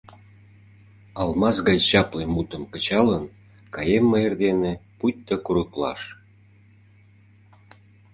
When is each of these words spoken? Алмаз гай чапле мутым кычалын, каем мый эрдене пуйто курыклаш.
Алмаз 1.21 1.57
гай 1.67 1.77
чапле 1.89 2.25
мутым 2.33 2.63
кычалын, 2.73 3.25
каем 3.75 4.03
мый 4.11 4.21
эрдене 4.27 4.73
пуйто 4.97 5.35
курыклаш. 5.45 6.01